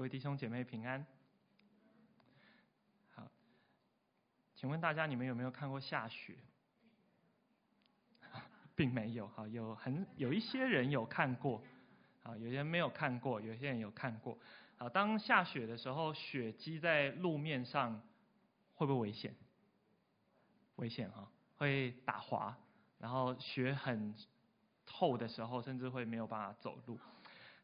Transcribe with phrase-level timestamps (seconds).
[0.00, 1.04] 各位弟兄姐妹平安。
[3.14, 3.30] 好，
[4.54, 6.34] 请问大家你们有没有看过下雪？
[8.74, 9.28] 并没有。
[9.28, 11.62] 好，有很有一些人有看过，
[12.22, 14.38] 啊，有些人没有看过，有些人有看过。
[14.78, 18.00] 啊，当下雪的时候，雪积在路面上，
[18.76, 19.36] 会不会危险？
[20.76, 22.56] 危险哈，会打滑，
[22.98, 24.14] 然后雪很
[24.86, 26.98] 厚的时候，甚至会没有办法走路。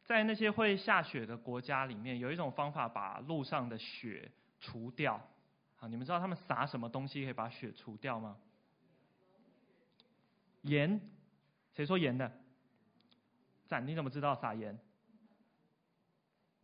[0.07, 5.21] 在那些会下雪的国家里面，有一种方法把路上的雪除掉。
[5.75, 8.37] 好，你们知道他们撒什么东西可以把雪除掉吗？
[10.63, 11.01] 盐。
[11.75, 12.33] 谁说盐的？
[13.67, 14.79] 赞，你怎么知道撒盐？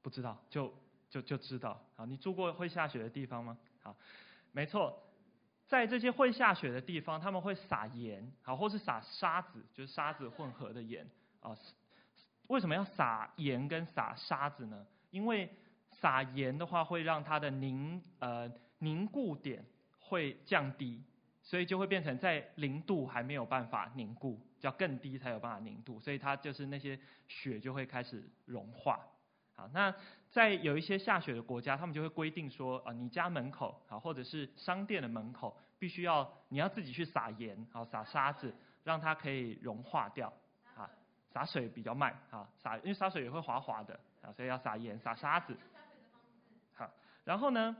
[0.00, 0.72] 不知道，就
[1.10, 1.84] 就就知道。
[1.96, 3.58] 好，你住过会下雪的地方吗？
[3.82, 3.94] 好，
[4.52, 5.02] 没错，
[5.66, 11.06] 在这些会下雪的地方，他们会撒盐，好，或是撒沙子，就是沙子混合的盐
[11.40, 11.56] 啊。
[12.52, 14.86] 为什么要撒盐跟撒沙子呢？
[15.10, 15.48] 因为
[15.90, 19.64] 撒盐的话会让它的凝呃凝固点
[19.98, 21.02] 会降低，
[21.42, 29.00] 所以就会变成在零度还没有办法凝固，要更低才有办法凝固，所以它就是那些雪就会开始融化。
[29.54, 29.94] 好，那
[30.30, 40.30] 在有一些下雪的国家，他们就会规定说啊，你家门口啊或者是商店的门口必须要你要自己去撒盐，好撒沙子，让它可以融化掉。
[41.32, 45.56] 洒水比较慢，啊，洒因为洒水也会滑滑的，啊，所以要撒盐、撒沙子。
[46.74, 46.90] 好，
[47.24, 47.74] 然后呢，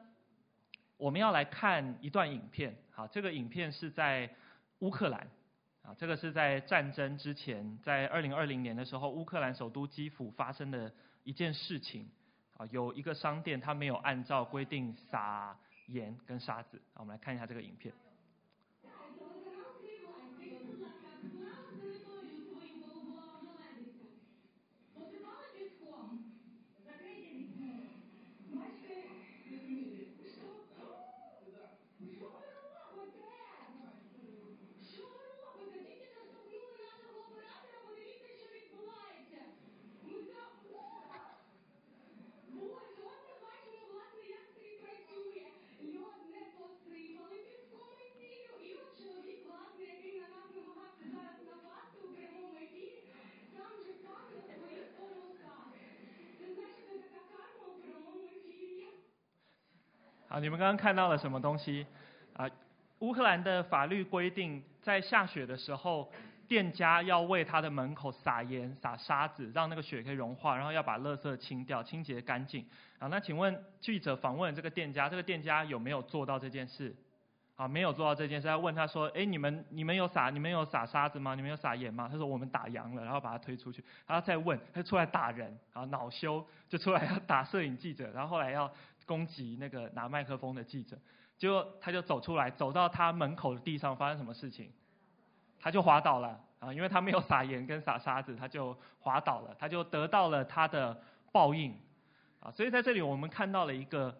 [0.96, 4.34] 我们要来看一段影片，好，这个影片是在
[4.78, 5.28] 乌克兰，
[5.82, 10.92] 啊，这个是在战争之前，在二零二零年的时候，乌克兰首都基辅发生的
[11.24, 12.10] 一件事情，
[12.56, 15.54] 啊，有一个商店它没有按照规定撒
[15.88, 17.92] 盐跟沙子，啊，我们来看一下这个影片。
[60.32, 61.86] 啊，你们刚刚看到了什么东西？
[62.32, 62.48] 啊，
[63.00, 66.10] 乌克兰的法律规定，在下雪的时候，
[66.48, 72.66] 店家要为他的门口撒盐、撒沙子，让那个雪可以融化，然后要把垃圾清掉、清洁干净。
[72.98, 76.96] 啊，那请问记者访问这个店家，这个店家有没有做到这件事？
[77.56, 78.48] 啊，没有做到这件事。
[78.48, 81.34] 要问他说：“哎，你们你们有撒你们有撒沙子吗？
[81.34, 83.84] 你们有撒盐吗？”他说：“我们打烊了。”然后把他推出去。
[84.06, 88.72] 然后再问，他出来打人，啊，恼羞就出来要打摄影记者，然后后来要。
[89.12, 90.98] 攻击那个拿麦克风的记者，
[91.36, 94.70] 结果他就走出来，走到他门口的地上，发生什么事情？
[95.60, 96.72] 他就滑倒了啊！
[96.72, 100.98] 因为他没有撒盐跟撒沙子，他就滑倒了，他就得到了他的
[101.30, 101.76] 报应
[102.40, 102.50] 啊！
[102.52, 104.18] 所以在这里我们看到了一个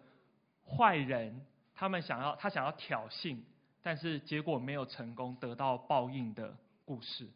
[0.63, 1.43] 坏人，
[1.73, 3.39] 他们想要他想要挑衅，
[3.81, 6.55] 但是结果没有成功，得到报应的
[6.85, 7.27] 故事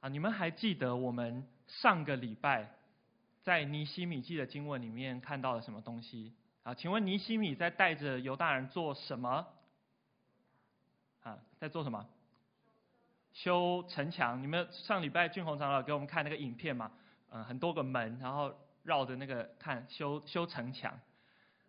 [0.00, 0.08] 啊！
[0.08, 2.70] 你们还记得我们上个礼拜？
[3.42, 6.32] 在尼希米记的经文里面看到了什么东西
[6.66, 6.74] 啊？
[6.74, 9.46] 请问尼希米在带着犹大人做什么？
[11.22, 12.04] 啊，在做什么？
[13.32, 14.42] 修城墙。
[14.42, 16.90] 你们上礼拜俊宏长老给我们看那个影片嘛？
[17.30, 20.98] 嗯，很多个门，然后绕着那个看修修城墙。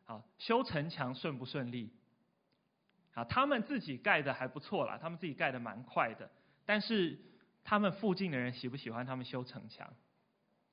[0.04, 1.94] 好，修城墙顺不顺利？
[3.14, 6.28] 啊，他们自己盖的还不错啦，他们自己盖的蛮快的。
[6.66, 7.20] 但是
[7.64, 9.94] 他们附近的人喜不喜欢他们修城墙？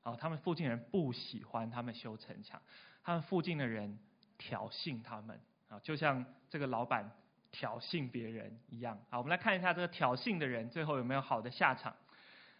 [0.01, 2.62] 啊，他们附近人不喜欢他们修城墙，
[3.03, 3.99] 他们附近的人
[4.39, 7.11] 挑衅他们啊，就像这个老板
[7.50, 8.99] 挑衅别人一样。
[9.11, 11.95] 好，我们来看一下这个挑衅的人最后有没有好的下场。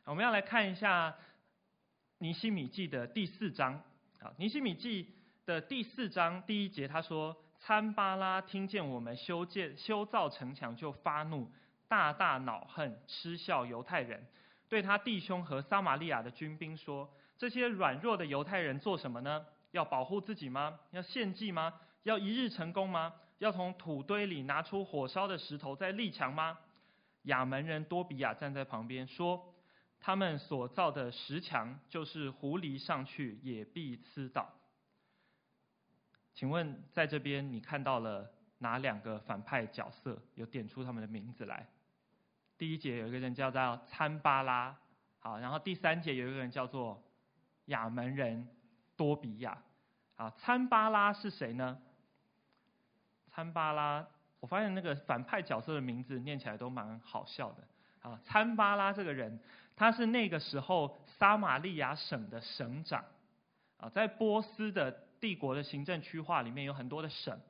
[0.05, 1.15] 我们要来看一下
[2.19, 3.75] 尼西米记的第四章。
[4.21, 5.15] 啊，尼西米记
[5.45, 11.51] 的第四章第一节他说：参巴拉听见我们修建修造城墙，就发怒，
[11.89, 14.27] 大大恼恨，嗤笑犹太人，
[14.69, 17.11] 对他弟兄和撒玛利亚的军兵说。
[17.37, 19.45] 这些软弱的犹太人做什么呢？
[19.75, 20.79] 要保护自己吗？
[20.93, 21.75] 要献祭吗？
[22.05, 23.13] 要一日成功吗？
[23.39, 26.57] 要从土堆里拿出火烧的石头再立墙吗？
[27.23, 29.53] 亚门人多比亚站在旁边说
[29.99, 34.49] ：“他们所造的石墙，就是狐狸上去也必吃倒。”
[36.35, 40.23] 请问在这边你看到了哪两个反派角色？
[40.37, 41.67] 有点出他们的名字来。
[42.57, 44.77] 第一节有一个人叫做参巴拉，
[45.19, 47.03] 好，然后第三节有一个人叫做。
[47.69, 48.47] 亚门人
[48.97, 49.63] 多比亚，
[50.17, 51.79] 啊，参巴拉是谁呢？
[53.31, 54.07] 参巴拉，
[54.41, 57.65] 我发现那个反派角色的名字念起来都蛮好笑的。
[58.03, 59.41] 啊，参巴拉这个人，
[59.75, 63.05] 他是那个时候撒玛利亚省的省长。
[63.79, 67.41] 啊，在波斯的帝国的行政区划里面有很多的省。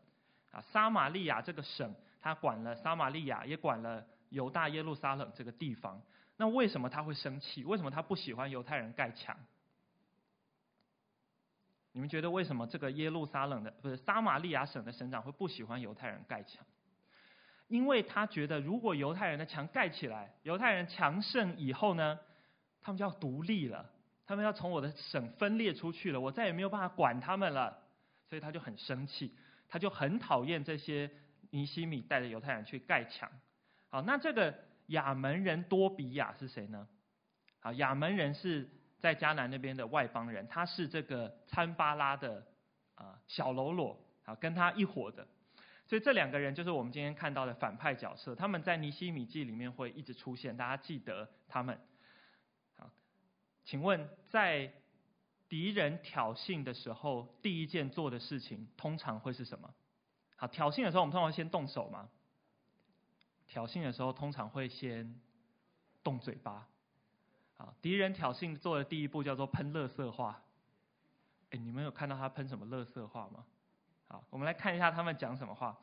[0.50, 6.00] 啊，撒玛利亚这个省，他管了撒玛利亚，也管了犹大耶路撒冷这个地方。
[6.36, 7.64] 那为什么他会生气？
[7.64, 9.36] 为什么他不喜欢犹太人盖墙？
[11.96, 16.66] 你们觉得为什么这个耶路撒冷的不是撒玛利亚省的省长会不喜欢犹太人盖墙？
[17.68, 22.18] 因为他觉得如果犹太人的墙盖起来，犹太人强盛以后呢，
[22.82, 23.88] 他们就要独立了，
[24.26, 27.78] 他们要从我的省分裂出去了，我再也没有办法管他们了，
[28.28, 29.32] 所以他就很生气，
[29.68, 31.08] 他就很讨厌这些
[31.50, 33.30] 尼希米带着犹太人去盖墙。
[33.88, 34.52] 好，那这个
[34.88, 36.88] 亚门人多比亚是谁呢？
[37.60, 38.68] 好，亚门人是。
[39.04, 42.42] 在迦南那边的外邦人，他是这个参巴拉的
[42.94, 45.28] 啊小喽啰啊，跟他一伙的，
[45.86, 48.34] 所以这两个人就是我们今天看到的反派角色。
[48.34, 51.78] 他们在尼西米记里面会一直出现，大家记得他们。
[52.78, 52.90] 好，
[53.66, 54.72] 请问在
[55.50, 59.74] 敌人挑衅的时候，第一件做的事情通常会是什么？
[60.36, 62.08] 好，挑衅的时候我们通常先动手吗？
[63.48, 65.20] 挑衅的时候通常会先
[66.02, 66.66] 动嘴巴。
[67.56, 70.40] 啊，敌人挑衅做的第一步叫做喷垃圾话。
[71.50, 73.44] 哎，你们有看到他喷什么垃圾话吗？
[74.08, 75.76] 好，我们来看一下他们讲什么话。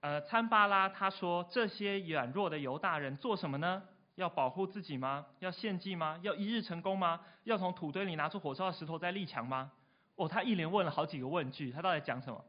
[0.00, 3.82] 呃，参巴拉他说：“这些软弱的犹大人做什么呢？
[4.14, 5.26] 要保护自己吗？
[5.40, 6.18] 要献祭吗？
[6.22, 7.20] 要一日成功吗？
[7.44, 9.70] 要从土堆里拿出火烧的石头再立墙吗？”
[10.16, 12.42] 哦，他一连问了好几个问句，他到底讲什么？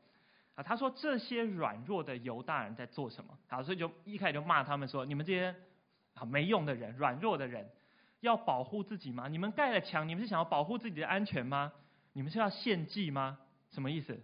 [0.56, 3.38] 啊，他说这些软弱的犹大人在做什么？
[3.50, 5.54] 好，所以就一开始就骂他们说：“你们这些
[6.14, 7.70] 啊没用的人，软弱的人。”
[8.22, 9.28] 要保护自己吗？
[9.28, 11.74] 你们盖了墙，你们是想要保护自己的安全吗？
[12.14, 13.38] 你们是要献祭吗？
[13.72, 14.20] 什么意思？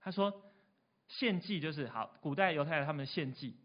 [0.00, 0.42] 他说，
[1.08, 3.56] 献祭就是好，古代犹太人他们献祭，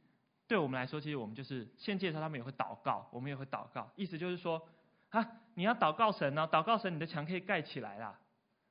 [0.48, 4.68] 对我们来说，其实我们就是献祭的时候，他们也会祷告，我们也会祷告，意思就是说，
[5.10, 8.20] 啊，你要祷告神呢，祷告神，你的墙可以盖起来啦。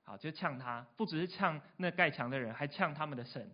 [0.02, 3.50] 好，就呛他，不只是呛那盖墙的人，还呛他们的神。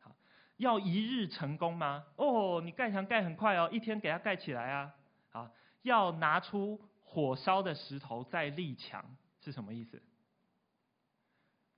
[0.00, 0.14] 好，
[0.56, 2.04] 要一日成功吗？
[2.16, 4.94] 哦，你盖墙盖很快哦，一天给他盖起来啊。
[5.30, 5.48] 好。
[5.82, 9.04] 要拿出火烧的石头再立墙
[9.40, 10.02] 是什么意思？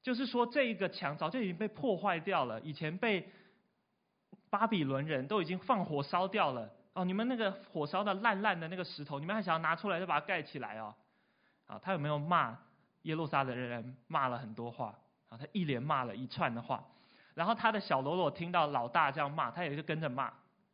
[0.03, 3.31] 就是说这一个墙早就已经被破坏掉了，以前被
[4.49, 6.71] 巴比伦人都已经放火烧掉了。
[6.95, 10.95] 哦，你们那个火烧的烂烂的那个石头，你们还想要拿出来再把它盖起来哦？
[11.67, 12.59] 啊，他有没有骂
[13.03, 13.97] 耶路撒冷的人？
[14.09, 14.99] 骂了很多话
[15.29, 16.85] 啊，他一连骂了一串的话。
[17.35, 20.25] 然后他的小喽啰听到老大这样骂，他也就跟着骂。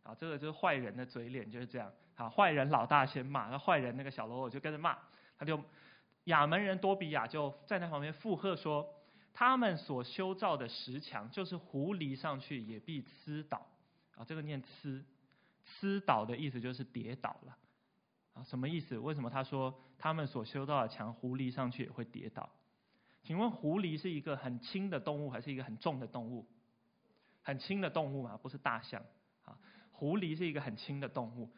[0.02, 1.92] 啊，这个就是坏人的嘴脸就是这样。
[2.16, 4.98] 好，坏人老大先骂，那坏人那个小喽啰就跟着骂，
[5.38, 5.62] 他就
[6.24, 8.88] 亚门人多比亚就站在旁边附和说
[9.32, 13.66] ：“他们所修造的石墙，就是狐狸上去也必呲倒。”
[14.16, 15.04] 啊，这个念呲，
[15.78, 17.56] 呲倒的意思就是跌倒了。
[18.32, 18.98] 啊，什么意思？
[18.98, 22.48] 为什么他说他们所修造的墙，狐狸上去也会跌倒？
[23.22, 26.46] 请问狐狸是一个很轻的动物，还是一个很重的动物？
[27.42, 29.02] 很轻的动物嘛，不是大象。
[29.44, 29.58] 啊，
[29.92, 31.50] 狐狸是一个很轻的动物。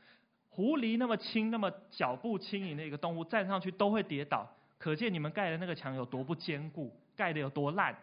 [0.58, 7.96] 狐狸那么轻，那么脚步轻盈的一个动物，站上去都会跌倒，可见你们盖的那个墙有多不坚固，盖的有多烂，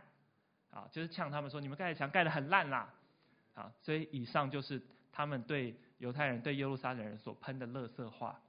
[0.72, 2.94] 啊，就是呛他们说你们盖的墙盖的很烂啦，
[3.56, 8.40] 啊，所以以上就是他们对犹太人、对耶路撒冷人所喷的垃圾话，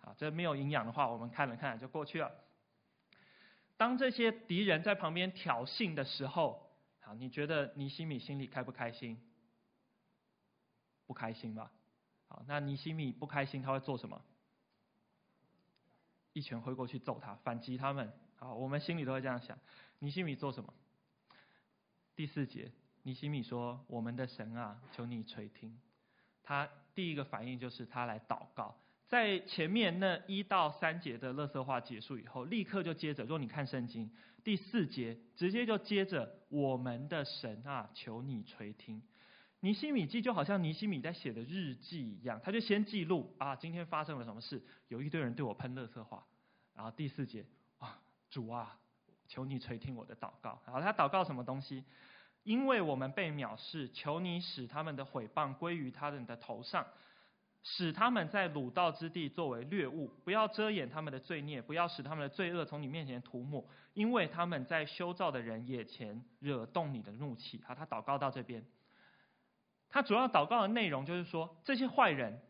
[0.00, 2.30] 啊，这没有营养的话，我们看了看就过去了。
[3.76, 6.70] 当这些敌人在旁边挑衅的时候，
[7.00, 9.20] 好，你觉得尼希米心里开不开心？
[11.08, 11.72] 不开心吧？
[12.30, 14.22] 好，那尼西米不开心，他会做什么？
[16.32, 18.12] 一拳挥过去揍他，反击他们。
[18.36, 19.58] 好，我们心里都会这样想。
[19.98, 20.72] 尼西米做什么？
[22.14, 22.70] 第四节，
[23.02, 25.76] 尼西米说：“我们的神啊，求你垂听。”
[26.44, 28.78] 他第一个反应就是他来祷告。
[29.08, 34.08] 在前面那一到三节的乐色话结束以后，立刻就接着，如果你看圣经，
[34.44, 39.02] 第四节直接就接着：“我们的神啊，求你垂听。”
[39.62, 46.26] 尼西米记就好像尼西米在写的日记一样，他就先记录啊，今天发生了什么事，有一堆人对我喷垃圾话，
[46.74, 47.44] 然后第四节
[47.78, 48.00] 啊，
[48.30, 48.78] 主啊，
[49.28, 50.58] 求你垂听我的祷告。
[50.64, 51.84] 然后他祷告什么东西？
[52.42, 56.86] 因为我们被藐视，求你使他们的毁谤归于他们的头上，
[57.62, 63.62] 使他们在掳到之地作为掠物，不要遮掩他们的罪孽，不要使他们的罪恶从你面前涂抹，
[63.92, 67.62] 因为他们在修造的人眼前惹动你的怒气。
[67.66, 68.64] 好，他祷告到这边。
[69.90, 72.40] 他主要祷告的内容就是说，这些坏人，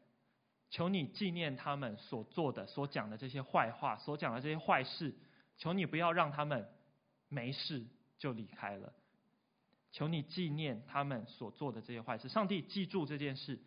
[0.69, 5.15] 求你纪念他们所做的、所讲的这些坏话，所讲的这些坏事，
[5.57, 6.69] 求你不要让他们
[7.29, 7.87] 没事，
[8.19, 8.93] 就离开了。
[9.91, 13.59] 求你纪念他们所做的这些坏事，上帝记住这件事，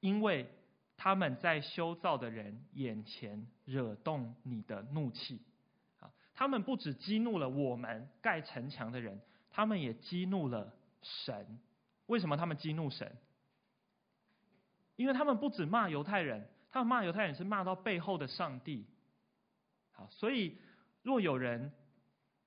[0.00, 0.50] 因为
[0.96, 5.40] 他们在修造的人眼前惹动你的怒气。
[6.00, 11.60] 啊，他们不只激怒了我们盖城墙的人，他们也激怒了神。
[12.10, 13.16] 为什么他们激怒神？
[14.96, 18.86] 因为他们不止骂犹太人，他们骂犹太人是骂到背后的上帝。
[19.92, 20.58] 好，所以
[21.02, 21.72] 若有人。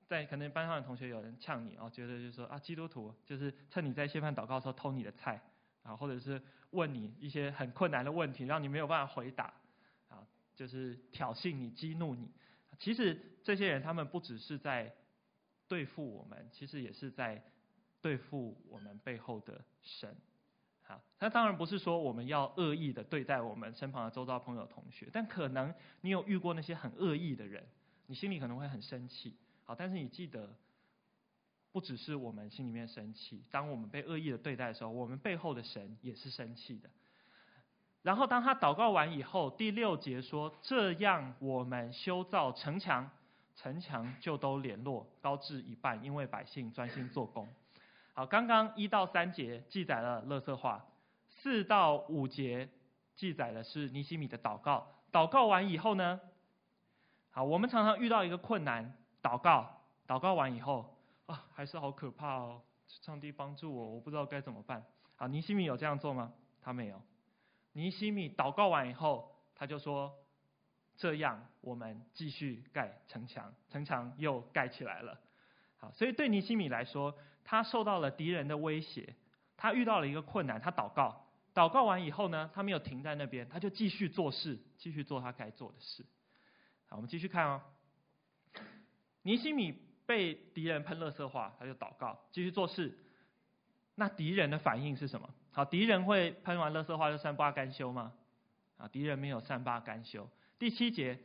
[0.06, 5.40] 在可能班上的同学有人呛你哦，觉得就是说啊，基督徒就是趁你在谢饭祷告的时候偷你的菜
[5.82, 6.40] 啊，或者是
[6.72, 9.54] 问你一些很困难的问题，让你没有办法回答
[10.08, 10.20] 啊，
[10.54, 12.30] 就是挑衅你、激怒你。
[12.78, 14.94] 其实这些人他们不只是在
[15.66, 17.42] 对付我们，其实也是在
[18.04, 20.14] 对付我们背后的神。
[20.82, 27.66] 好，他当然不是说我们要恶意的对待我们身旁的周遭朋友、同学，但可能你有遇过那些很恶意的人，
[28.04, 29.34] 你心里可能会很生气。
[29.64, 30.54] 好，但是你记得，
[31.72, 36.90] 不只是我们心里面生气，当我们被恶意的对待的时候，我们背后的神也是生气的。
[38.02, 43.10] 然后当他祷告完以后，第六节说：“这样我们修造城墙，
[43.56, 47.48] 城墙就都联络，高至一半，因为百姓专心做工。”
[48.16, 50.86] 好，刚刚一到三节记载了垃圾话，
[51.28, 52.68] 四到五节
[53.16, 54.86] 记载的是尼西米的祷告。
[55.10, 56.20] 祷告完以后呢，
[57.30, 58.96] 好，我们常常遇到一个困难。
[59.20, 62.62] 祷告，祷告完以后啊，还是好可怕哦！
[62.86, 64.84] 上帝帮助我，我不知道该怎么办。
[65.16, 66.32] 好，尼西米有这样做吗？
[66.62, 67.02] 他没有。
[67.72, 70.14] 尼西米祷告完以后，他就说
[70.96, 75.18] ：“这样，我们继续盖城墙，城墙又盖起来了。”
[75.78, 79.14] 好，所以对尼西米来说，他受到了敌人的威胁，
[79.56, 86.04] 他遇到了一个困难，他祷告，祷告完以后呢，他没有停在那边，他就继续做事，继续做他该做的事。
[86.86, 87.60] 好，我们继续看哦。
[89.22, 92.98] 尼西米被敌人喷垃圾话，他就祷告，继续做事。
[93.94, 95.30] 那敌人的反应是什么？
[95.52, 98.12] 好，敌人会喷完垃圾话就善罢甘休吗？
[98.76, 100.28] 啊，敌人没有善罢甘休。
[100.58, 101.18] 第七节，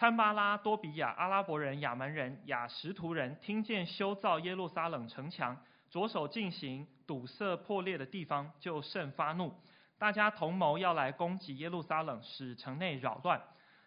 [0.00, 5.54] 参巴拉、多比亚、阿拉伯人、亚门人、亚实图人听见修造耶路撒冷城墙，
[5.90, 9.52] 着手进行堵塞破裂的地方，就甚发怒。
[9.98, 13.42] 大家同谋要来攻击耶路撒冷，使城内扰乱。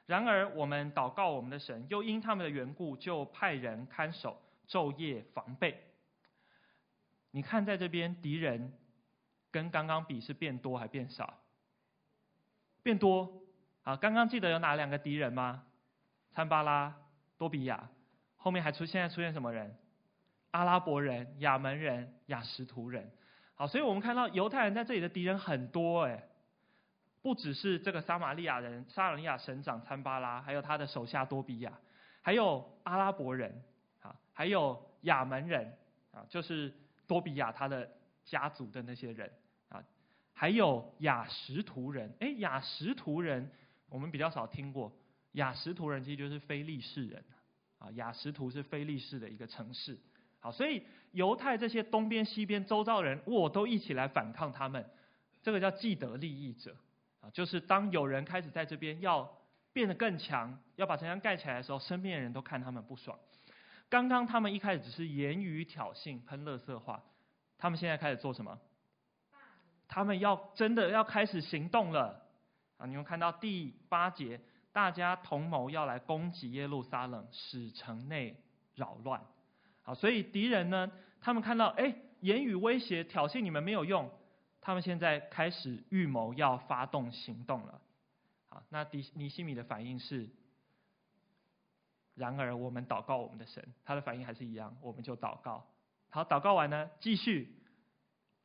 [0.06, 4.40] 然而，我们祷告我们的神，又因他们的缘故，就派人看守，
[4.70, 5.84] 昼夜防备。
[7.32, 8.72] 你看，在这边敌人
[9.50, 11.40] 跟刚刚比是变多还变少？
[12.84, 13.42] 变多
[13.82, 13.96] 啊！
[13.96, 15.64] 刚刚记得有哪两个敌人吗？
[16.34, 16.96] 参巴拉、
[17.38, 17.90] 多比亚，
[18.36, 19.76] 后面还出现在出现什么人？
[20.52, 23.12] 阿拉伯人、亚门人、亚什图人。
[23.56, 26.28] 好，所以我们看到犹太人在这里的敌人很多哎。
[27.22, 31.72] 不只是这个撒玛利亚人、撒玛利亚省长参巴拉，还有他的手下多比亚，
[32.22, 33.64] 还有阿拉伯人，
[34.02, 35.78] 啊，还有亚门人，
[36.12, 36.74] 啊，就是
[37.08, 37.90] 多比亚他的
[38.26, 39.32] 家族的那些人，
[39.70, 39.82] 啊，
[40.34, 42.14] 还有亚什图人。
[42.20, 43.50] 哎，亚什图人
[43.88, 44.92] 我们比较少听过，
[45.34, 47.24] 雅实图人其实就是非利士人，
[47.78, 49.98] 啊，雅实图是非利士的一个城市，
[50.40, 54.84] 好，所以犹太这些东边、西边、周遭人，我都一起来反抗他们，
[55.44, 56.76] 这个叫既得利益者。
[57.22, 59.38] 啊，就是当有人开始在这边要
[59.72, 63.18] 变得更强，要把城墙盖起来的时候，身边的人都看他们不爽。
[63.88, 67.02] 刚刚他们一开始只是言语挑衅、喷垃圾话，
[67.58, 68.60] 他们现在开始做什么？
[69.88, 72.28] 他们要真的要开始行动了。
[72.76, 74.42] 啊，你们看到第八节，
[74.74, 78.36] 大家同谋要来攻击耶路撒冷，使城内
[78.76, 79.24] 扰乱。
[79.84, 84.12] 好，所以敌人呢，他们看到，哎，言语威胁、挑衅你们没有用。
[84.60, 87.82] 他们现在开始预谋要发动行动了，
[88.48, 90.30] 好，那迪尼西米的反应是，
[92.16, 95.68] 然而我们祷告我们的神，他的反应还是一样，我们就祷告，
[96.10, 97.54] 好，祷告完呢，继续，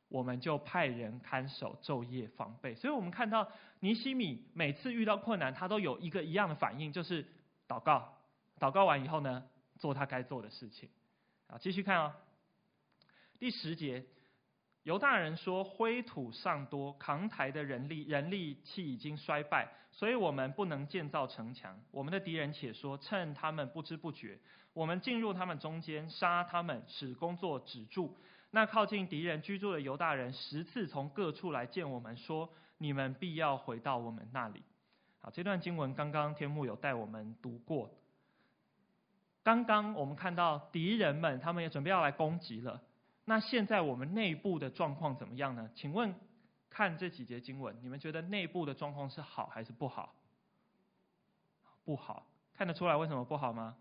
[0.09, 2.75] 我们就派人看守，昼夜防备。
[2.75, 3.47] 所以我们看到
[3.79, 7.25] 尼西米每次遇到困难，他都有一个一样的反应，就是
[7.67, 8.17] 祷告，
[8.59, 9.43] 祷告完以后呢，
[9.77, 10.89] 做他该做的事情。
[11.47, 12.13] 啊，继续看哦，
[13.39, 14.03] 第十节。
[14.83, 21.79] 犹大人说：“灰土尚多，扛台的人力人力气已经衰败，所以我们不能建造城墙。
[21.91, 24.39] 我们的敌人且说，趁他们不知不觉，
[24.73, 28.17] 我们进入他们中间，杀他们，使工作止住。
[28.51, 34.63] 那靠近敌人居住的犹大人十次从各处来见我们，说：你们必要回到我们那里。
[35.19, 37.91] 好，这段经文刚刚天牧有带我们读过。
[39.43, 42.81] 刚刚我们看到敌人们，他们也准备要来攻击了。”
[43.25, 45.69] 那现在我们内部的状况怎么样呢？
[45.75, 46.15] 请问，
[46.71, 50.15] 看这几节经文，你们觉得内部的状况是好还是不好？
[51.85, 52.25] 不好，
[52.55, 53.75] 看得出来为什么不好吗？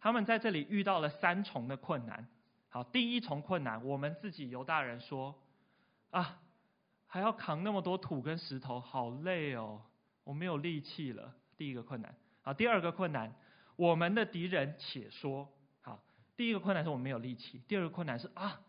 [0.00, 2.26] 他们在这里遇到了三重的困难。
[2.72, 5.34] 好，第一重困难，我们自己犹大人说，
[6.10, 6.38] 啊，
[7.08, 9.82] 还要扛那么多土跟石头，好累哦，
[10.22, 11.34] 我没有力气了。
[11.56, 12.14] 第一个困难。
[12.42, 13.34] 好，第二个困难，
[13.74, 15.48] 我们的敌人且说，
[15.80, 16.00] 好，
[16.36, 18.60] 第一个困难是我们没有力气，第二个困难是啊，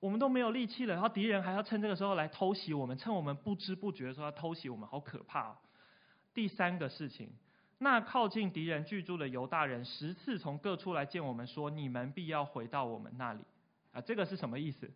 [0.00, 5.56] 我们都没有力气了，然后敌人还要趁这个时候来偷袭我们，趁我们不知不觉的时候要偷袭我们，好可怕哦。
[6.34, 7.30] 第三个事情。
[7.84, 13.40] 那靠近敌人居住的犹大人十次从各处来见我们，说：“你们必要回到我们那里。”
[13.92, 14.90] 啊，这个是什么意思？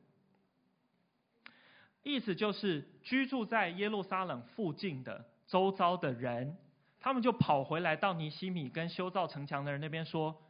[2.03, 6.57] 意思就是居住在耶路撒冷附近的周遭的人，
[6.99, 10.43] 他们就跑回来到尼希米跟修造城墙的人那边说：“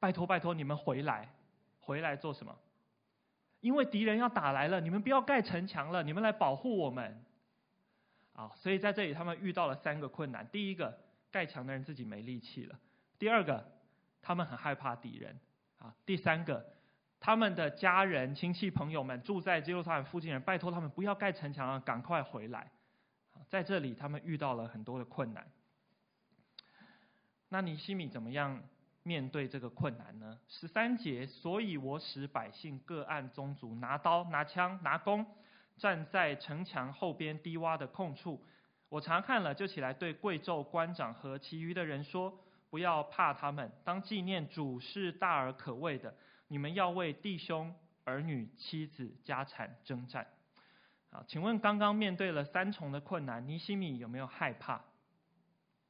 [0.00, 1.32] 拜托拜托，你们回来，
[1.78, 2.58] 回来做什么？
[3.60, 7.24] 因为敌人要打来了，你们不要盖城墙了，你们来保护我们。”
[8.34, 10.48] 啊，所以在这里他们遇到了三个困难。
[10.48, 11.03] 第一个。
[11.34, 12.78] 盖墙的人自己没力气了。
[13.18, 13.72] 第二个，
[14.22, 15.40] 他们很害怕敌人
[15.78, 15.92] 啊。
[16.06, 16.64] 第三个，
[17.18, 22.70] 他们的家人、亲戚、朋友们住在耶路撒冷附近人，拜托他们不要盖城墙了，赶快回来。
[23.48, 25.44] 在这里，他们遇到了很多的困难。
[27.48, 28.62] 那尼西米怎么样
[29.02, 30.38] 面对这个困难呢？
[30.46, 35.26] 十三节，所以我使百姓各按宗族拿刀、拿枪、拿弓，
[35.78, 38.40] 站在城墙后边低洼的空处。
[38.88, 42.32] 我查看了，就起来对贵胄官长和其余的人说
[42.70, 46.14] ：“不要怕他们，当纪念主是大而可畏的。
[46.46, 47.74] 你们要为弟兄、
[48.04, 50.26] 儿女、妻子、家产征战。”
[51.10, 54.80] 好，请问刚刚面对了三重的困难，尼西米有没有害怕？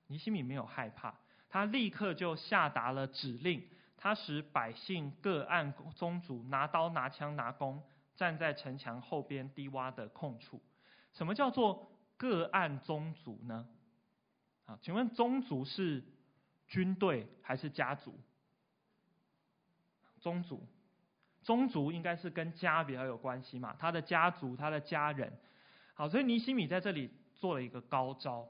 [0.06, 1.14] 尼西米没有害怕，
[1.50, 7.82] 他立刻就下达了指令，他使百姓各按宗族拿刀、拿枪、拿弓，
[8.16, 10.62] 站在城墙后边低洼的空处。
[11.12, 11.90] 什么叫做？
[12.16, 13.66] 各案宗族呢？
[14.66, 16.02] 啊，请问宗族是
[16.66, 18.18] 军队还是家族？
[20.20, 20.66] 宗族，
[21.42, 25.30] 宗族应该是跟家比较有关系嘛，他的家族，他的家人。
[25.92, 28.48] 好，所以尼西米在这里做了一个高招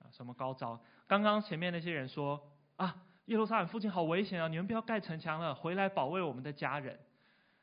[0.00, 0.80] 啊，什么高招？
[1.06, 6.98] 刚刚前面那些人说啊，耶路撒冷附近好危险啊，你们不要盖城墙了，回来保卫我们的家人。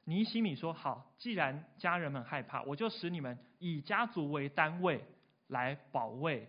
[0.06, 5.04] 尼西米说好，既然家人们害怕，我就使你们以家族为单位。
[5.48, 6.48] 来保卫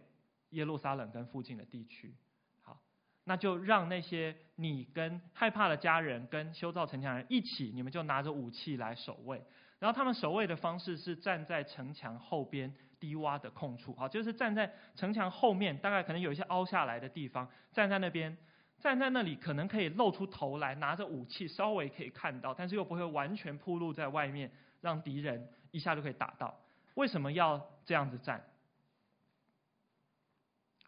[0.50, 2.14] 耶路撒冷跟附近的地区，
[2.62, 2.80] 好，
[3.24, 9.42] 那就让那些你跟害怕的家人跟修造城墙人一起，你们就拿着武器来守卫。
[9.80, 18.34] 然后他们守卫的方式是站在城墙后边低洼的空处，好，就是站在城墙后面，大概可能有一些凹下来的地方，站在那边，
[18.78, 26.58] 站在那里可能可以露出头来，拿着武器稍微可以看到，但是又不会完全暴露在外面，让敌人一下就可以打到。
[26.94, 28.42] 为什么要这样子站？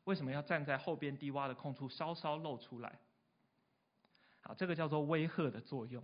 [0.07, 2.99] 为什么要站在后边低洼的空处，稍稍露出来？
[4.42, 6.03] 啊，这个叫做威吓的作用。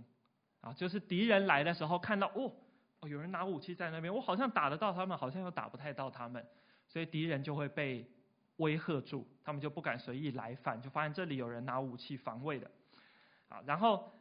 [0.61, 2.53] 啊，就是敌人来的时候，看到哦，
[3.01, 6.45] 哦，有人拿武器在那边，我好像打得到他们，好像又打不太到他们，
[6.87, 8.09] 所以敌人就会被
[8.57, 12.71] 威吓住，他们就不敢随意来犯，就发现这里有人拿武器防卫的。
[13.49, 14.13] 啊，然后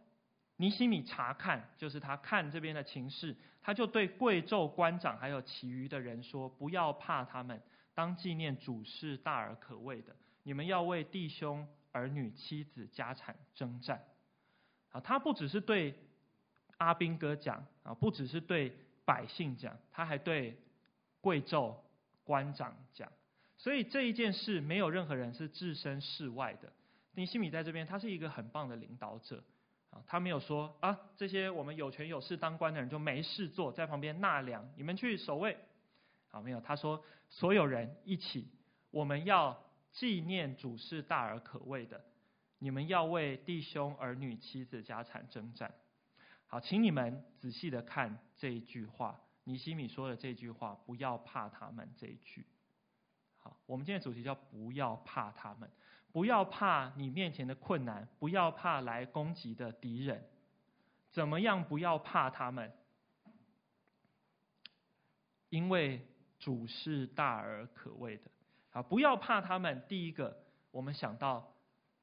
[0.61, 7.59] 尼西米查看，就是他看这边的情势，他就对贵胄官长还有其余的人说：不要怕他们。
[7.95, 14.05] 当纪念主是大而可畏的，你们要为弟兄、儿女、妻子、家产征战。
[14.91, 15.95] 啊，他不只是对
[16.77, 18.71] 阿兵哥讲啊，不只是对
[19.03, 20.55] 百姓讲，他还对
[21.21, 21.75] 贵胄
[22.23, 23.11] 官长讲。
[23.57, 26.71] 所以这一件事，没有任何人是置身事外的。
[27.15, 29.43] 尼西米在这边，他是一个很棒的领导者
[29.91, 35.57] 啊，他没有说啊，这些我们有权有势当官的人就没事做，在旁边纳粮，你们去守卫。
[36.27, 37.03] 好，没有，他说。
[37.33, 38.51] 所有人一起，
[38.89, 42.03] 我们要纪念主是大而可畏的。
[42.59, 45.73] 你们要为弟兄、儿女、妻子、家产征战。
[46.45, 52.45] 好，请你们仔细的看这一句话，尼西米说的这句话，不要怕他们这一句。
[53.39, 55.71] 好，我们今天主题叫不要怕他们，
[56.11, 60.27] 不要怕你面前的困难，不要怕来攻击的敌人。
[61.11, 62.71] 怎么样不要怕他们？
[65.49, 66.05] 因为。
[66.43, 68.23] 主是大而可畏的，
[68.71, 69.85] 啊，不要怕他们。
[69.87, 71.55] 第一个，我们想到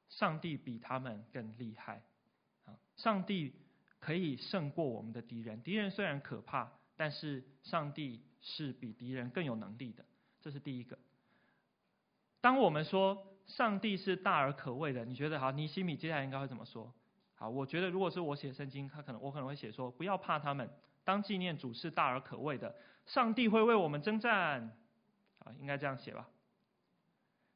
[0.09, 2.05] 上帝比他们更厉害，
[2.65, 3.53] 啊，上帝
[3.99, 5.61] 可以胜过我们的敌人。
[5.65, 10.05] 敌人虽然可怕，但是上帝是比敌人更有能力的，
[10.41, 10.97] 这是第一个。
[12.41, 15.51] 当我们说上帝是大而可畏的，你觉得好？
[15.51, 16.93] 尼西米接下来应该会怎么说？
[17.35, 20.69] 好，我觉得如果是我写圣经，他可能我可能会写说，不要怕他们，
[21.03, 22.75] 当纪念主是大而可畏的。
[23.07, 24.77] 上帝会为我们征战，
[25.39, 26.29] 啊，应该这样写吧。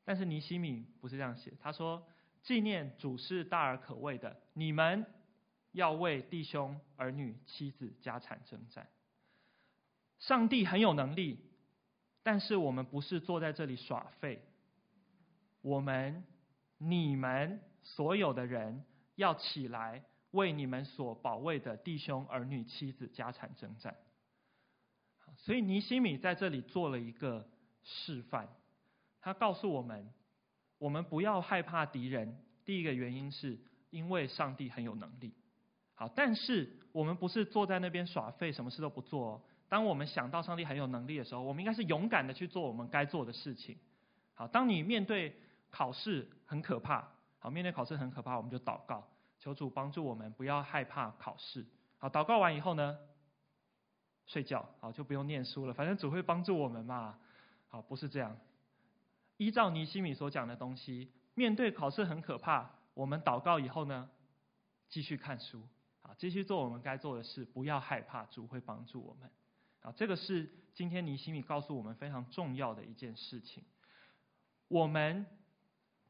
[0.04, 2.06] 但是尼西米不是这样写，他说
[2.42, 5.04] ：“纪念主是大而可畏的，你们
[5.72, 8.88] 要为弟兄、儿女、妻子、家产征战。
[10.18, 11.38] 上帝很有能力，
[12.22, 14.42] 但是我们不是坐在这里耍废。
[15.62, 16.22] 我们、
[16.78, 23.96] 你们所有的人要起来，为你们所保卫的弟兄、儿女、妻子、家产征战。
[25.36, 27.48] 所以尼西米在这里做了一个
[27.82, 28.48] 示范，
[29.20, 30.12] 他告诉我们：
[30.78, 32.38] 我们不要害怕敌人。
[32.64, 33.58] 第一个原因是
[33.90, 35.32] 因为上帝很有能力。
[35.94, 39.42] 好，但是我们不是坐在那边耍废，什么事都不做哦。
[39.68, 43.76] 当我们想到上帝很有能力的时候，我们应该是勇敢的去做我们该做的事情。
[44.34, 45.34] 好，当你面对
[45.72, 47.08] 考试很可怕，
[47.40, 49.08] 好，面对考试很可怕，我们就祷告，
[49.40, 51.66] 求主帮助我们不要害怕考试。
[51.98, 52.98] 好，祷告完以后呢，
[54.26, 57.18] 睡觉，好，就不用念书了，反正主会帮助我们嘛。
[57.68, 58.36] 好，不是这样。
[59.38, 64.10] 依照尼西米所讲的东西，面对考试很可怕，我们祷告以后呢，
[64.90, 65.66] 继续看书，
[66.02, 69.30] 好，继续做我们该做的事，不要害怕，主会帮助我们。
[69.80, 73.64] 啊，这个是今天尼西米告诉我们非常重要的一件事情。
[74.68, 75.26] 我们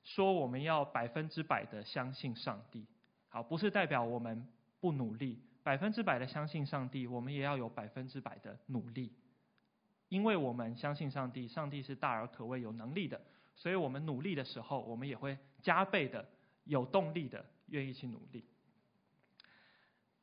[0.02, 2.86] 说我们要百分之百的相信上帝，
[3.28, 4.46] 好，不是代表我们
[4.80, 9.12] 不努力，百分之百的相信上帝，我们也要有百分之百的努力，
[10.08, 13.20] 因为我们相信上帝，上帝是大而可畏、有能力的，
[13.54, 16.28] 所以我们努力的时候，我们也会加倍的
[16.64, 18.44] 有动力的愿意去努力。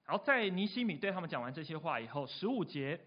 [0.06, 3.00] 然后在尼西米对他们讲完这些话以后，十五节。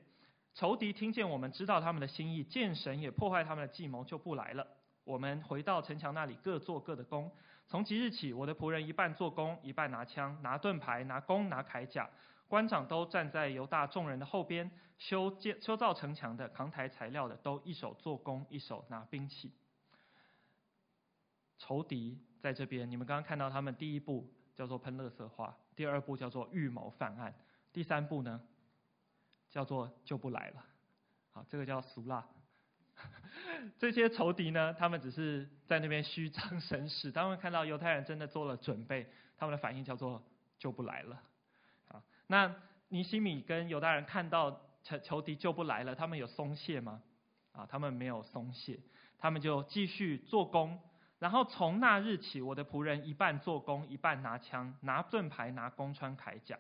[0.54, 4.66] 仇敌听见我们知道他们的心意，见神也破坏他们的计谋，就不来了。
[5.04, 7.30] 我们回到城墙那里，各做各的工。
[7.66, 12.08] 从即日起，我的仆人一半做工，一半拿枪、拿盾牌、拿弓、拿铠甲。
[12.48, 19.52] 官长都站在犹大众人的后边，修建、修造城墙的、扛抬材料的，都一手做工，一手拿兵器。
[21.58, 27.34] 仇敌在这边，你们刚刚看到他们第一步叫做喷垃圾话，第二步叫做预谋犯案，
[27.72, 28.40] 第三步呢？
[29.48, 30.64] 叫做就不来了，
[31.30, 32.26] 好，这个叫俗辣。
[33.78, 37.10] 这些仇敌呢，他们只是在那边虚张声势。
[37.12, 40.22] 他们看到犹太人真的做了准备，他们的反应叫做
[40.58, 41.22] 就不来了。
[41.88, 42.54] 啊，那
[42.88, 44.50] 尼西米跟犹大人看到
[44.82, 47.02] 仇仇敌就不来了，他们有松懈吗？
[47.52, 48.80] 啊，他们没有松懈，
[49.18, 50.80] 他们就继续做工。
[51.18, 56.58] 然后从那日起，我的仆人一半做工，一半拿枪、拿盾牌、拿弓、穿铠甲。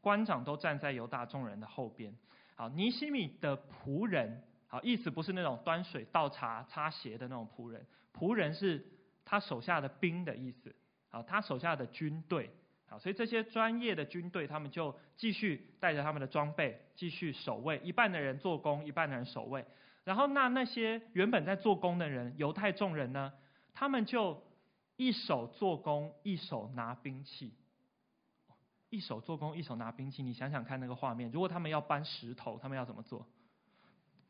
[0.00, 2.14] 官长都站在犹大众人的后边。
[2.54, 8.86] 好，尼西米的仆人，好，意思不是那种端水倒茶擦鞋的那种仆人，仆人是
[9.24, 10.74] 他手下的兵的意思。
[11.08, 12.50] 好，他手下的军队。
[12.86, 19.64] 好，所以这些专业的军队，他们就继续带着他们的装备继续守卫，一半的人做工，一半的人守卫。
[20.04, 23.32] 然后那那些原本在做工的人，犹太众人呢，
[23.74, 24.42] 他们就
[24.96, 27.54] 一手做工，一手拿兵器。
[28.90, 31.30] 一手做工，一手拿兵器，你想想看那个画面。
[31.30, 33.26] 如果他们要搬石头，他们要怎么做？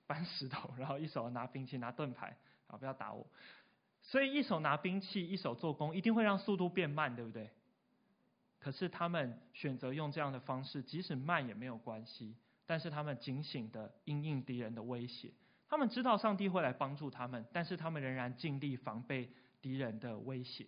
[0.09, 3.25] 搬石头， 然后一手拿兵器，拿盾牌，啊，不要打我。
[4.03, 7.51] 所以一手拿兵器，一手做工，一定会让速度变慢，对不对？
[8.59, 12.35] 可是他们选择用这样的方式，即使慢也没有关系。
[12.67, 15.33] 但是他们警醒的因应敌人的威胁，
[15.69, 19.31] 他们知道上帝会来帮助他们，但是他们仍然尽力防备
[19.63, 20.67] 敌人的威胁。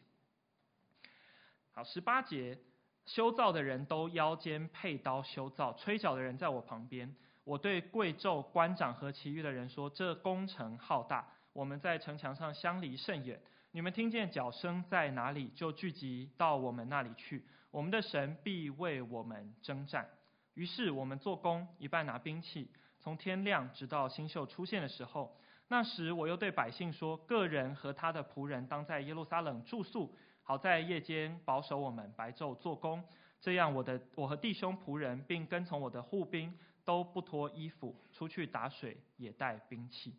[1.72, 2.58] 好，十八节。
[3.06, 7.16] 修造的人都腰间佩刀修造，吹角的人在我旁边。
[7.50, 13.40] 我对贵胄、官长和其余的人说：“这工程浩大，我们在城墙上相离甚远。
[13.72, 17.44] 你们听见角声在哪里，就聚集到我们那里去。
[17.72, 20.08] 我们的神必为我们征战。”
[20.54, 25.36] 于是我们做工，一半拿兵器，从天亮直到星宿出现的时候。
[25.66, 33.02] 那时我又对百姓说：“个人和他的仆人当在耶路撒冷住宿。”好在夜间保守我们，白昼做工，
[33.40, 36.56] 这样我的我和弟兄仆人，并跟从我的护兵
[36.90, 40.12] 都不脱衣服，出去打水也带兵器。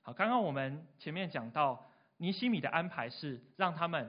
[0.00, 4.08] 好，刚刚我们前面讲到尼西米的安排是让他们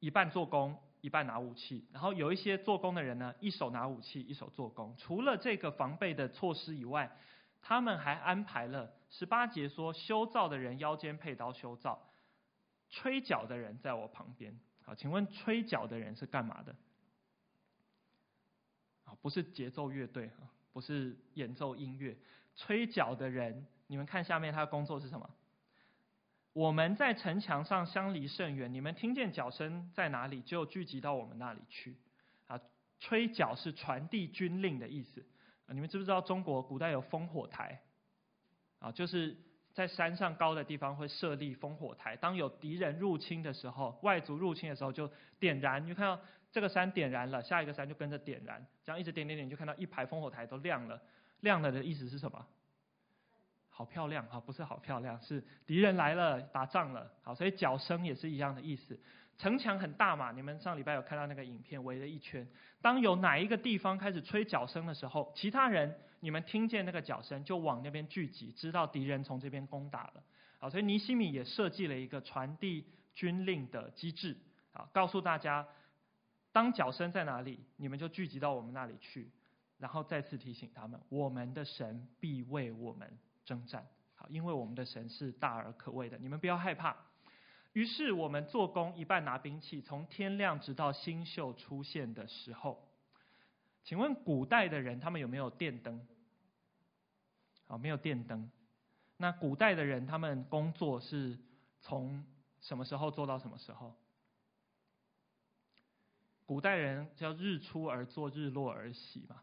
[0.00, 4.96] 一半做工，一半拿武器，然后有一些做工的人呢，一手拿武器，一手做工。
[4.96, 7.14] 除了这个防备的措施以外，
[7.60, 12.00] 他们还安排了十八节说，修造的人腰间佩刀修造，
[12.88, 14.58] 吹角的人在我旁边。
[14.82, 16.74] 好，请问吹角的人是干嘛的？
[19.04, 22.14] 啊，不是节奏乐队啊，不是演奏音乐。
[22.54, 25.26] 吹角的人，你们看下面他的工作是什么？
[26.52, 31.96] 我们在城墙上相离甚远，你们听见角声在哪里，就聚集到我们那里去。
[32.46, 32.60] 啊，
[33.00, 35.24] 吹角是传递军令的意思。
[35.68, 37.80] 你们知不知道中国古代有烽火台？
[38.78, 39.34] 啊，就是
[39.72, 45.86] 在山上高的地方会设立烽火台，当有敌人入侵的时候，外族入侵的时候就点燃。
[45.86, 46.20] 你看到
[46.56, 50.98] 这个山点燃了，下一个山就跟着点燃，这样一直点点点，就看到一排烽火台都亮了。
[51.40, 52.46] 亮了的意思是什么？
[53.68, 57.12] 好漂亮啊，不是好漂亮，是敌人来了，打仗了。
[57.20, 58.98] 好，所以角声也是一样的意思。
[59.36, 62.48] 城墙很大嘛，你们上礼拜有看到那个影片，围了一圈。
[62.80, 70.22] 当有哪一个地方开始吹角声的时候，其他人你们听见那个角声就往那边聚集，知道敌人从这边攻打了。
[70.56, 74.34] 好，所以尼西米也设计了一个传递军令的机制，
[74.72, 75.66] 啊，告诉大家，
[76.56, 79.30] 当角声在哪里，你们就聚集到我们那里去。
[79.76, 83.06] 然后再次提醒他们，我们的神必为我们
[83.44, 86.96] 征战，好，因为我们的神是大而可畏的，你们不要害怕。
[87.74, 92.82] 于是我们做工一半拿兵器，从天亮直到星宿出现的时候。
[93.84, 96.08] 请问古代的人他们有没有电灯？
[97.66, 98.50] 好，没有电灯。
[99.18, 101.38] 那古代的人他们工作是
[101.82, 102.24] 从
[102.62, 103.94] 什么时候做到什么时候？
[106.46, 109.42] 古代人叫日出而作，日落而息嘛。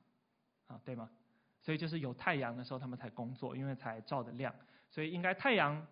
[0.68, 1.10] 啊，对吗？
[1.62, 4.56] 所以就是有太阳的时候，他们才工作，因为才照得亮。
[4.90, 5.86] 所以应该太阳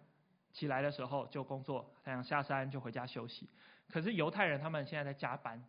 [0.52, 3.50] 起来的时候就工作，太阳下山就回家休息。
[3.90, 5.62] 可是犹太人他们现在在加班，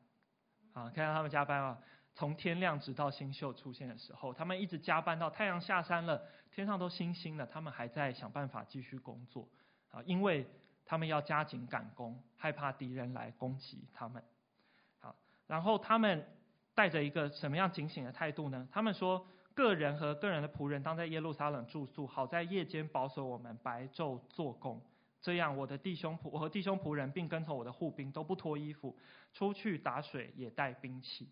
[0.72, 1.78] 啊，看到他们加班啊，
[2.14, 9.48] 从天亮直到星宿出现的时候，他们一直加班到太阳下山了，天上都星星了，他们还在想办法继续工作，
[9.90, 10.46] 啊，因为
[10.84, 14.22] 他们要加紧赶工，害怕敌人来攻击他们。
[15.46, 16.26] 然后他们。
[16.74, 18.66] 带着一个什么样警醒的态度呢？
[18.72, 24.80] 他们说，个人和个人的仆人当在耶路撒冷住宿，好在夜间保守我们，白昼做工。
[25.20, 28.96] 这样，我的弟兄仆我和弟兄仆人并跟从我的护兵都不脱衣服，
[29.34, 31.28] 出去打水也带兵器。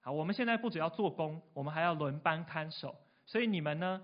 [0.00, 2.96] 好，我们现在不只要做工，我们还要轮班看守。
[3.26, 4.02] 所以你们呢，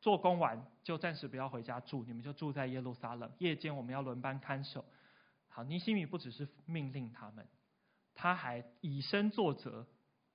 [0.00, 3.30] 做工完就暂时不要回家住，你们就住在耶路撒冷。
[3.36, 4.82] 夜间我们要轮班看守。
[5.50, 7.46] 好，尼西米不只是命令他们。
[8.14, 9.86] 他还以身作则，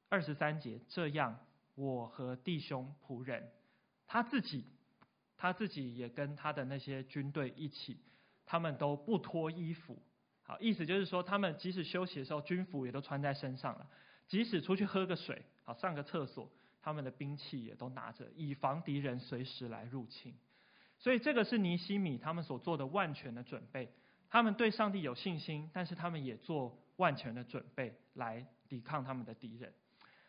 [0.10, 1.40] 二十三节这样，
[1.76, 3.52] 我和弟兄仆人，
[4.08, 4.66] 他自己，
[5.38, 8.00] 他自己也跟他的那些军队一起，
[8.46, 10.02] 他们都不脱衣服。
[10.44, 13.86] 好，意思就是说，他们即使休息的时候，军服也都穿在身上了；
[14.28, 20.34] 即使出去喝个水，好上个厕所，他们的兵器也都拿着，以防敌人随时来入侵。
[20.98, 23.92] 所以，这个是尼西米他们所做的万全的准备。
[24.30, 26.80] 他们对上帝有信心，但是他们也做。
[26.98, 29.74] 万全的准备来抵抗他们的敌人。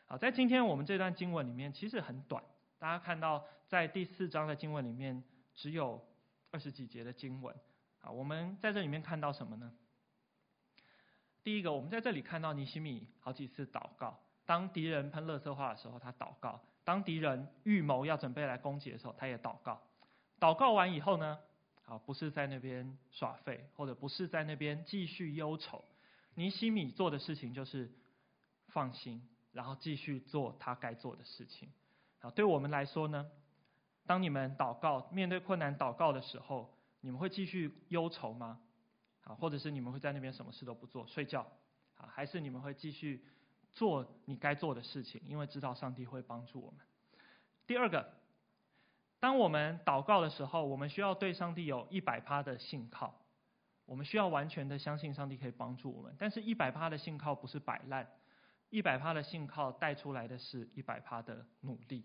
[0.07, 2.43] 好，在今天我们这段经文里面，其实很短。
[2.79, 5.23] 大家看到，在第四章的经文里面，
[5.55, 6.01] 只有
[6.51, 7.55] 二十几节的经文。
[8.01, 9.73] 啊，我们在这里面看到什么呢？
[11.43, 14.21] 第一个，我们在这里看到尼希米好几次祷告。
[14.45, 19.81] 当敌人喷垃圾话的时候，他祷告；当敌人预谋要准备来攻击的时候，他也祷告。
[20.39, 21.39] 祷告完以后呢，
[21.85, 25.85] 啊，不是在那边耍废，或者不是在那边继续忧愁。
[26.37, 27.91] 尼西米做的事情就是
[28.69, 31.71] 放心，然后继续做他该做的事情。
[32.21, 33.31] 好，对我们来说呢，
[34.05, 38.61] 当你们祷告、面对困难祷告的时候，你们会继续忧愁吗？
[39.25, 41.41] 啊，或者是你们会在那边什么事都不做，睡觉？
[41.97, 43.25] 啊，还是你们会继续
[43.73, 46.81] 做你该做的事情，因为知道上帝会帮助我们。
[47.67, 48.13] 第二个，
[49.19, 53.23] 当我们祷告的时候，我们需要对上帝有一百趴的信靠。
[53.87, 58.07] 我们需要完全的相信上帝可以帮助我们，但是一百趴的信靠不是摆烂，
[58.69, 62.05] 一百趴的信靠带出来的是一百趴的努力，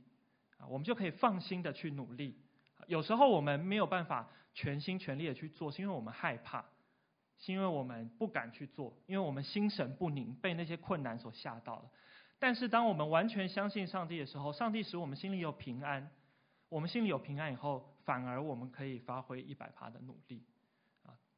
[0.57, 2.39] 啊，我们就可以放心的去努力。
[2.87, 6.65] 有时候我们没有办法全心全力的去做，是因为我们害怕，
[7.39, 11.89] 是因为我们不敢去做，因为我们心神不宁，被那些困难所吓到了。
[12.37, 16.11] 但是当我们完全相信上帝的时候，上帝使我们心里有平安，
[16.69, 20.43] 我们心里有平安以后，反而我们可以发挥一百趴的努力。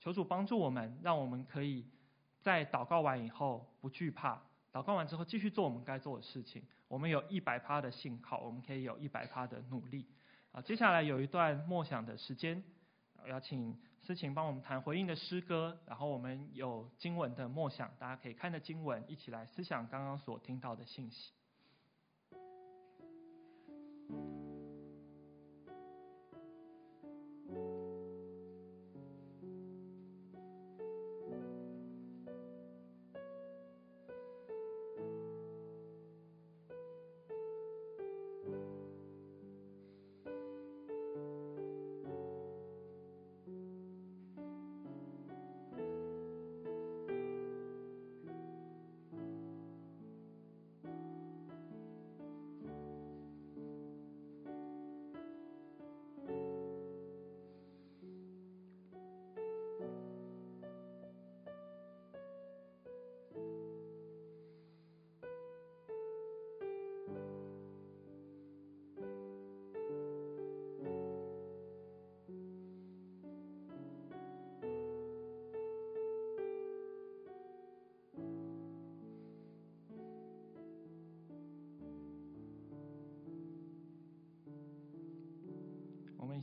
[0.04, 1.86] 求主帮助我们，让我们可以
[2.42, 4.38] 在祷告完以后不惧怕，
[4.70, 6.62] 祷告完之后继续做我们该做的事情。
[6.90, 10.06] 我们有一百趴的信靠，我们可以有一百趴的努力。
[10.52, 12.62] 啊，接下来有一段默想的时间，
[13.24, 21.32] 我要请思琴帮我们弹回应的诗歌，然后我们有经文的默想，大家可以看着经文一起来思想刚刚所听到的信息。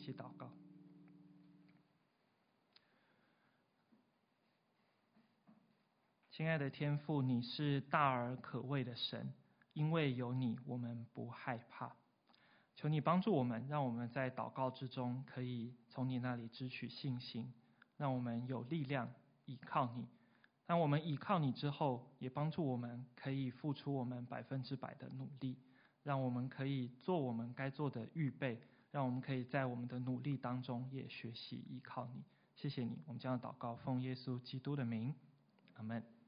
[0.01, 0.51] 一起祷告。
[6.31, 9.31] 亲爱的天父，你是大而可畏的神，
[9.75, 11.95] 因为有你，我们不害怕。
[12.75, 17.53] 求你帮助我们，让我们在祷告之中可以从你那里支取信心，
[17.99, 19.13] 让我们有力量
[19.45, 20.09] 依靠你。
[20.65, 25.59] 当我们依靠你之后，也帮助我们可以付出我们百分之百的努力，
[26.03, 32.23] 让我们可以做我们该做的预备，让我们可以在我们的努力当中也学习依靠你。
[32.55, 35.15] 谢谢你，我们将要祷告，奉耶稣基督的名，
[35.75, 36.20] 阿门。